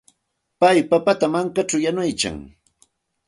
Pay 0.59 0.77
papata 0.89 1.25
mankaćhaw 1.33 1.81
yanuyan. 1.85 2.37